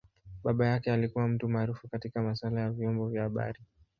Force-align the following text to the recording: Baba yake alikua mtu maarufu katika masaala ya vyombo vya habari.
Baba 0.43 0.65
yake 0.67 0.91
alikua 0.91 1.27
mtu 1.27 1.49
maarufu 1.49 1.87
katika 1.87 2.21
masaala 2.21 2.61
ya 2.61 2.69
vyombo 2.71 3.09
vya 3.09 3.23
habari. 3.23 3.63